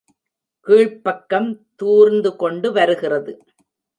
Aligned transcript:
கீழ்ப்பக்கம் 0.67 1.49
தூர்ந்துகொண்டு 1.75 2.71
வருகிறது. 2.71 3.33